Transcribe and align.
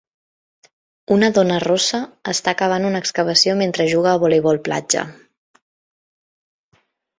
Una 1.15 1.27
dona 1.37 1.59
rossa 1.63 1.99
està 2.33 2.55
acabant 2.57 2.89
una 2.89 3.03
excavació 3.05 3.55
mentre 3.61 3.87
juga 3.93 4.15
a 4.15 4.23
voleibol 4.25 4.61
platja. 4.71 5.07